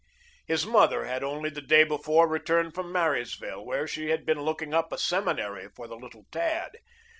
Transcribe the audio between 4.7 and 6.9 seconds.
up a seminary for the little tad.